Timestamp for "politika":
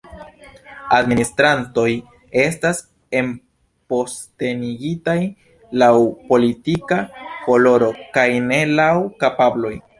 6.33-7.01